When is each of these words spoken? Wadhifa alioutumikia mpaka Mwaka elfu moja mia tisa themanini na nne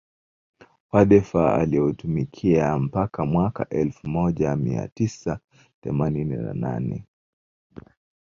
Wadhifa 0.91 1.55
alioutumikia 1.55 2.79
mpaka 2.79 3.25
Mwaka 3.25 3.69
elfu 3.69 4.07
moja 4.09 4.55
mia 4.55 4.87
tisa 4.87 5.39
themanini 5.81 6.35
na 6.59 6.79
nne 6.79 7.07